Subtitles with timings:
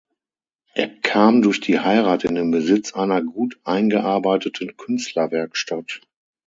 [0.73, 6.01] Er kam durch die Heirat in den Besitz einer gut eingearbeiteten Künstlerwerkstatt.